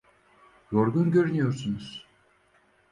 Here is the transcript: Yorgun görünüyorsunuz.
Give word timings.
Yorgun 0.71 1.11
görünüyorsunuz. 1.11 2.07